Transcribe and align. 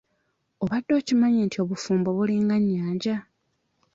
Obadde 0.63 0.91
okimanyi 0.99 1.39
nti 1.47 1.57
obufumbo 1.63 2.09
bulinga 2.17 2.55
nnyanja? 2.61 3.15